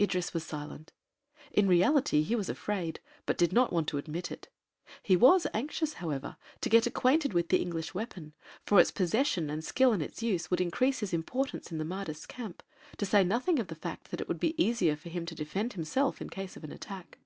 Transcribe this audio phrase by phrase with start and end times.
[0.00, 0.92] Idris was silent.
[1.52, 4.48] In reality he was afraid, but did not want to admit it.
[5.04, 8.32] He was anxious, however, to get acquainted with the English weapon,
[8.66, 12.26] for its possession and skill in its use would increase his importance in the Mahdists'
[12.26, 12.64] camp,
[12.96, 15.74] to say nothing of the fact that it would be easier for him to defend
[15.74, 17.18] himself in case of an attack.